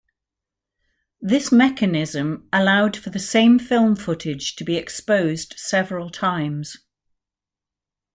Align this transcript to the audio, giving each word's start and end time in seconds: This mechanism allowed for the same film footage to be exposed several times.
This 1.21 1.51
mechanism 1.51 2.49
allowed 2.51 2.97
for 2.97 3.11
the 3.11 3.19
same 3.19 3.59
film 3.59 3.95
footage 3.95 4.55
to 4.55 4.63
be 4.63 4.75
exposed 4.75 5.53
several 5.59 6.09
times. 6.09 6.75